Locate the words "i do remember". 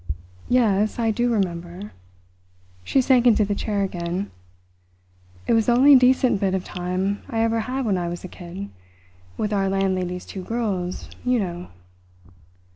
0.97-1.91